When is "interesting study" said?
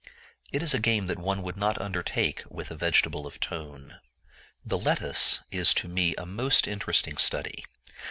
6.67-7.63